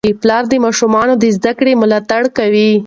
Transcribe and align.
پلار 0.21 0.43
د 0.49 0.53
ماشومانو 0.65 1.13
د 1.17 1.23
زده 1.37 1.51
کړې 1.59 1.73
ملاتړ 1.81 2.21
کوي. 2.37 2.71